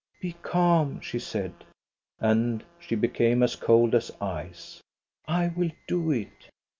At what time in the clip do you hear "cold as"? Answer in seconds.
3.55-4.09